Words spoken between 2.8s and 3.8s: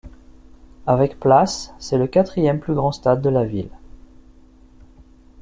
stade de la ville.